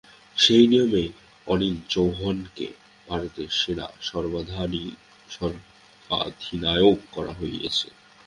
[0.37, 1.09] সেই নিয়মেই
[1.47, 2.67] অনিল চৌহানকে
[3.07, 7.87] ভারতের সেনা সর্বাধিনায়ক করা হয়েছে।